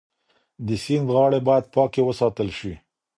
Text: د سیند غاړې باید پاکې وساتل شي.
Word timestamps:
د 0.65 0.67
سیند 0.83 1.07
غاړې 1.15 1.39
باید 1.47 1.65
پاکې 1.75 2.01
وساتل 2.03 2.49
شي. 2.59 2.73